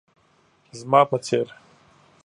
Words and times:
زما 0.79 1.01
په 1.09 1.17
څير 1.25 1.47